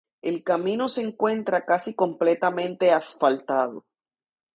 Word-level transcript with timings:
El 0.23 0.43
camino 0.43 0.89
se 0.89 1.03
encuentra 1.03 1.63
casi 1.63 1.93
completamente 1.93 2.91
asfaltado. 2.91 3.85